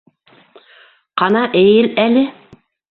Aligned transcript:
Ҡана, 1.23 1.45
эйел 1.63 1.93
әле. 2.07 2.29